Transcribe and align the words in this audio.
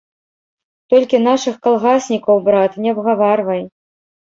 Толькі 0.93 1.17
нашых 1.27 1.55
калгаснікаў, 1.67 2.35
брат, 2.49 2.71
не 2.87 2.97
абгаварвай. 2.97 3.65